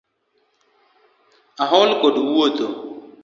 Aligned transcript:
Aol 1.63 1.89
kod 2.01 2.15
wuotho 2.25 2.67